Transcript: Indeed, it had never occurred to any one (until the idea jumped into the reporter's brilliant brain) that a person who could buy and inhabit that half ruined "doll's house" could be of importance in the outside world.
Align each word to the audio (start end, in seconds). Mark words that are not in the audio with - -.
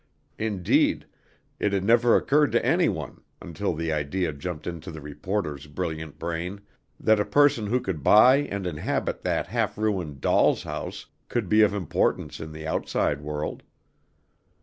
Indeed, 0.39 1.05
it 1.59 1.73
had 1.73 1.83
never 1.83 2.15
occurred 2.15 2.51
to 2.53 2.65
any 2.65 2.89
one 2.89 3.21
(until 3.39 3.75
the 3.75 3.93
idea 3.93 4.33
jumped 4.33 4.65
into 4.65 4.89
the 4.89 4.99
reporter's 4.99 5.67
brilliant 5.67 6.17
brain) 6.17 6.61
that 6.99 7.19
a 7.19 7.23
person 7.23 7.67
who 7.67 7.79
could 7.79 8.01
buy 8.01 8.37
and 8.37 8.65
inhabit 8.65 9.21
that 9.21 9.45
half 9.45 9.77
ruined 9.77 10.19
"doll's 10.19 10.63
house" 10.63 11.05
could 11.29 11.47
be 11.47 11.61
of 11.61 11.75
importance 11.75 12.39
in 12.39 12.51
the 12.51 12.65
outside 12.65 13.21
world. 13.21 13.61